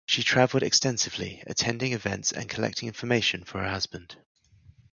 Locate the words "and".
2.31-2.49